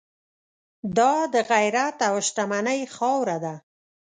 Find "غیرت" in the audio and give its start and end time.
1.51-1.97